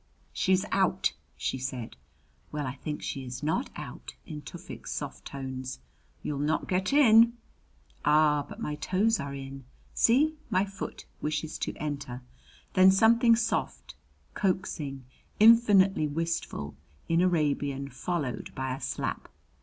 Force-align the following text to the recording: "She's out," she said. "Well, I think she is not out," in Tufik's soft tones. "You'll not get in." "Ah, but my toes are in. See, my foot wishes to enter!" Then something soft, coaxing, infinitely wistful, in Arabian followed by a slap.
"She's 0.33 0.65
out," 0.71 1.13
she 1.37 1.59
said. 1.59 1.95
"Well, 2.51 2.65
I 2.65 2.73
think 2.73 3.03
she 3.03 3.23
is 3.23 3.43
not 3.43 3.69
out," 3.75 4.15
in 4.25 4.41
Tufik's 4.41 4.89
soft 4.91 5.25
tones. 5.25 5.77
"You'll 6.23 6.39
not 6.39 6.67
get 6.67 6.91
in." 6.91 7.33
"Ah, 8.03 8.43
but 8.49 8.59
my 8.59 8.73
toes 8.73 9.19
are 9.19 9.35
in. 9.35 9.63
See, 9.93 10.33
my 10.49 10.65
foot 10.65 11.05
wishes 11.21 11.59
to 11.59 11.75
enter!" 11.75 12.23
Then 12.73 12.89
something 12.89 13.35
soft, 13.35 13.93
coaxing, 14.33 15.05
infinitely 15.39 16.07
wistful, 16.07 16.73
in 17.07 17.21
Arabian 17.21 17.87
followed 17.87 18.51
by 18.55 18.73
a 18.75 18.81
slap. 18.81 19.27